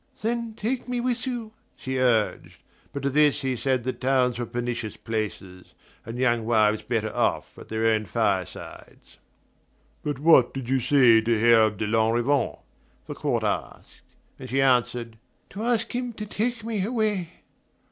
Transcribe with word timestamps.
"Then 0.23 0.55
take 0.57 0.89
me 0.89 0.99
with 0.99 1.27
you," 1.27 1.51
she 1.75 1.99
urged; 1.99 2.63
but 2.91 3.03
to 3.03 3.11
this 3.11 3.43
he 3.43 3.55
said 3.55 3.83
that 3.83 4.01
towns 4.01 4.39
were 4.39 4.47
pernicious 4.47 4.97
places, 4.97 5.75
and 6.03 6.17
young 6.17 6.43
wives 6.43 6.81
better 6.81 7.15
off 7.15 7.55
at 7.59 7.67
their 7.67 7.85
own 7.85 8.05
firesides. 8.05 9.19
"But 10.01 10.17
what 10.17 10.55
did 10.55 10.69
you 10.69 10.77
want 10.77 10.87
to 10.87 11.19
say 11.19 11.21
to 11.23 11.39
Herve 11.39 11.77
de 11.77 11.85
Lanrivain?" 11.85 12.57
the 13.05 13.13
court 13.13 13.43
asked; 13.43 14.15
and 14.39 14.49
she 14.49 14.59
answered: 14.59 15.19
"To 15.51 15.61
ask 15.61 15.93
him 15.93 16.13
to 16.13 16.25
take 16.25 16.63
me 16.63 16.83
away." 16.83 17.29